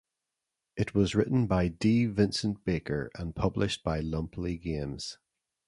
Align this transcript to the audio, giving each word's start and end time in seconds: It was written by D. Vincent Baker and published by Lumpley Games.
It 0.75 0.95
was 0.95 1.13
written 1.13 1.45
by 1.45 1.67
D. 1.67 2.07
Vincent 2.07 2.65
Baker 2.65 3.11
and 3.13 3.35
published 3.35 3.83
by 3.83 3.99
Lumpley 4.01 4.59
Games. 4.59 5.19